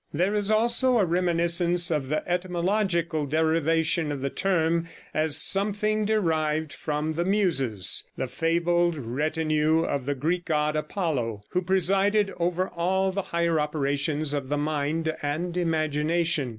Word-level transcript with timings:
There 0.11 0.33
is 0.33 0.49
also 0.49 0.97
a 0.97 1.05
reminiscence 1.05 1.91
of 1.91 2.09
the 2.09 2.27
etymological 2.27 3.27
derivation 3.27 4.11
of 4.11 4.21
the 4.21 4.31
term, 4.31 4.87
as 5.13 5.37
something 5.37 6.05
derived 6.05 6.73
from 6.73 7.13
the 7.13 7.23
"Muses," 7.23 8.03
the 8.17 8.25
fabled 8.27 8.97
retinue 8.97 9.83
of 9.83 10.07
the 10.07 10.15
Greek 10.15 10.45
god 10.45 10.75
Apollo, 10.75 11.43
who 11.49 11.61
presided 11.61 12.33
over 12.39 12.67
all 12.69 13.11
the 13.11 13.21
higher 13.29 13.59
operations 13.59 14.33
of 14.33 14.49
the 14.49 14.57
mind 14.57 15.15
and 15.21 15.55
imagination. 15.55 16.49